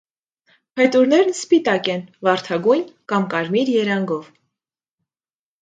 [0.79, 4.33] Փետուրներն սպիտակ են, վարդագույն կամ կարմիր երանգով։